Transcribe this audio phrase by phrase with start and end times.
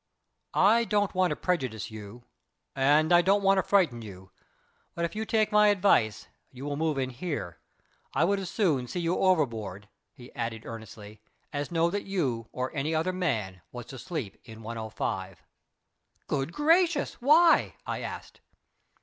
[0.55, 2.23] I don't want to prejudice you,
[2.75, 4.31] and I don't want to frighten you,
[4.95, 7.59] but if you will take my advice you will move in here.
[8.15, 11.21] I would as soon see you overboard," he added earnestly,
[11.53, 15.43] "as know that you or any other man was to sleep in 105."
[16.25, 17.21] "Good gracious!
[17.21, 18.41] Why?" I asked.